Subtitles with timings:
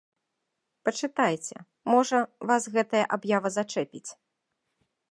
[0.87, 1.57] Пачытайце,
[1.91, 2.19] можа,
[2.53, 4.07] вас гэтая аб'ява зачэпіць!